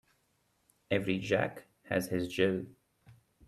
Every 0.89 1.19
Jack 1.19 1.65
has 1.83 2.07
his 2.07 2.27
Jill. 2.27 2.65